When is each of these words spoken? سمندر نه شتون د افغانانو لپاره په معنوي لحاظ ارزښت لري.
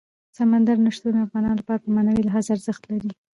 سمندر 0.37 0.77
نه 0.85 0.91
شتون 0.95 1.13
د 1.15 1.17
افغانانو 1.27 1.59
لپاره 1.61 1.79
په 1.81 1.89
معنوي 1.95 2.23
لحاظ 2.27 2.45
ارزښت 2.55 2.83
لري. 2.91 3.11